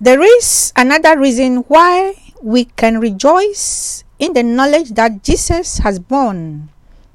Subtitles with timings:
[0.00, 6.70] There is another reason why we can rejoice in the knowledge that Jesus has borne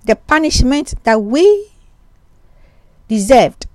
[0.06, 1.72] the punishment that we
[3.08, 3.68] deserved.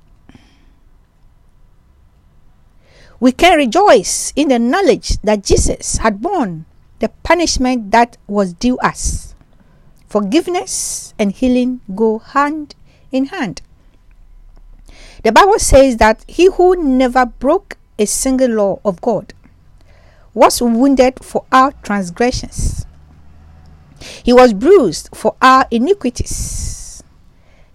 [3.18, 6.66] We can rejoice in the knowledge that Jesus had borne
[6.98, 9.34] the punishment that was due us.
[10.06, 12.75] Forgiveness and healing go hand
[13.11, 13.62] in hand.
[15.25, 19.34] The Bible says that he who never broke a single law of God
[20.34, 22.87] was wounded for our transgressions.
[24.23, 27.03] He was bruised for our iniquities.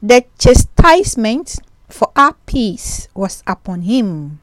[0.02, 1.60] The chastisement
[1.90, 4.40] for our peace was upon him,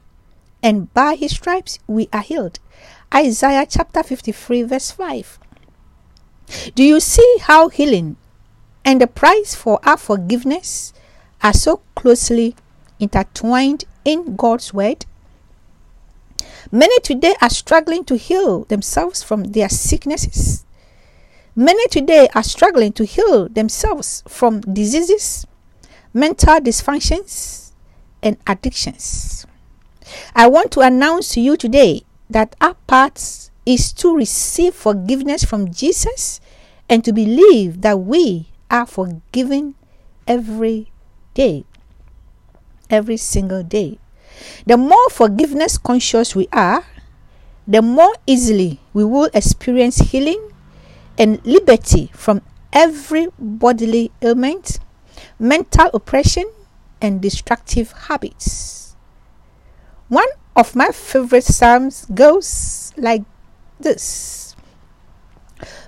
[0.61, 2.59] and by his stripes we are healed.
[3.13, 5.39] Isaiah chapter 53, verse 5.
[6.75, 8.17] Do you see how healing
[8.85, 10.93] and the price for our forgiveness
[11.43, 12.55] are so closely
[12.99, 15.05] intertwined in God's word?
[16.73, 20.65] Many today are struggling to heal themselves from their sicknesses.
[21.53, 25.45] Many today are struggling to heal themselves from diseases,
[26.13, 27.71] mental dysfunctions,
[28.23, 29.45] and addictions.
[30.33, 35.73] I want to announce to you today that our part is to receive forgiveness from
[35.73, 36.39] Jesus
[36.87, 39.75] and to believe that we are forgiven
[40.25, 40.89] every
[41.33, 41.65] day.
[42.89, 44.00] Every single day.
[44.65, 46.85] The more forgiveness conscious we are,
[47.67, 50.51] the more easily we will experience healing
[51.17, 52.41] and liberty from
[52.73, 54.79] every bodily ailment,
[55.39, 56.49] mental oppression,
[57.01, 58.95] and destructive habits.
[60.07, 63.23] One of my favorite psalms goes like
[63.79, 64.55] this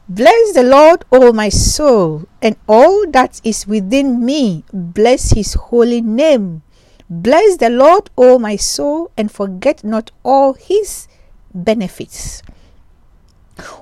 [0.09, 4.63] Bless the Lord, O my soul, and all that is within me.
[4.73, 6.61] Bless his holy name.
[7.09, 11.07] Bless the Lord, O my soul, and forget not all his
[11.53, 12.41] benefits.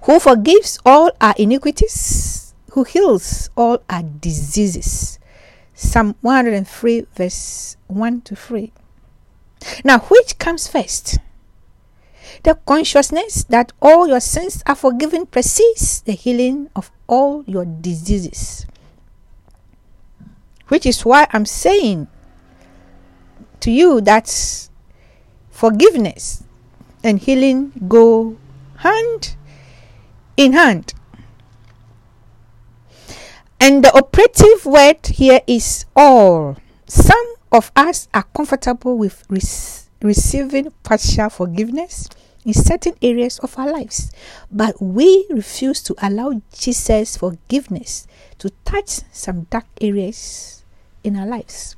[0.04, 5.20] Who forgives all our iniquities, who heals all our diseases.
[5.74, 8.72] Psalm 103, verse 1 to 3.
[9.84, 11.20] Now, which comes first?
[12.44, 18.66] The consciousness that all your sins are forgiven precedes the healing of all your diseases.
[20.68, 22.08] Which is why I'm saying
[23.62, 24.70] to you that's
[25.50, 26.44] forgiveness
[27.04, 28.38] and healing go
[28.78, 29.36] hand
[30.38, 30.94] in hand.
[33.60, 36.58] And the operative word here is all.
[36.88, 39.24] Some of us are comfortable with
[40.02, 42.10] receiving partial forgiveness
[42.44, 44.12] in certain areas of our lives,
[44.52, 48.08] but we refuse to allow Jesus' forgiveness
[48.40, 50.64] to touch some dark areas
[51.04, 51.76] in our lives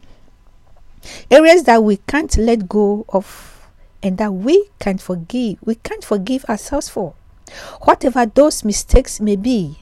[1.30, 3.70] areas that we can't let go of
[4.02, 5.58] and that we can't forgive.
[5.64, 7.14] We can't forgive ourselves for.
[7.84, 9.80] Whatever those mistakes may be,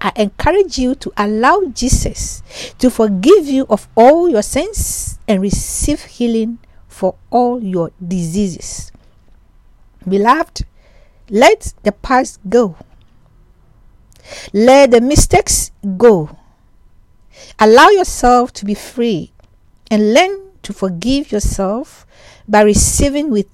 [0.00, 2.42] I encourage you to allow Jesus
[2.78, 6.58] to forgive you of all your sins and receive healing
[6.88, 8.92] for all your diseases.
[10.06, 10.66] Beloved,
[11.30, 12.76] let the past go.
[14.52, 16.36] Let the mistakes go.
[17.58, 19.32] Allow yourself to be free
[19.90, 22.06] and learn to forgive yourself
[22.48, 23.48] by receiving with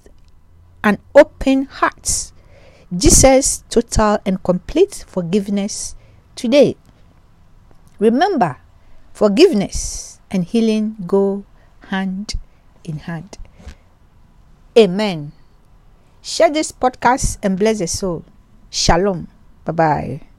[0.83, 2.31] an open heart
[2.91, 5.95] Jesus' total and complete forgiveness
[6.35, 6.75] today.
[7.99, 8.57] Remember,
[9.13, 11.45] forgiveness and healing go
[11.87, 12.35] hand
[12.83, 13.37] in hand.
[14.77, 15.31] Amen.
[16.21, 18.25] Share this podcast and bless the soul.
[18.69, 19.27] Shalom.
[19.63, 20.30] Bye bye.